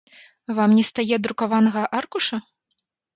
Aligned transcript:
Вам 0.59 0.71
не 0.77 0.85
стае 0.89 1.19
друкаванага 1.27 1.83
аркуша? 1.99 2.41